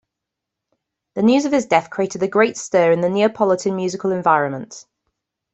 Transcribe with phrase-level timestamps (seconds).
[1.13, 4.87] The news of his death created a great stir in the Neapolitan musical environment.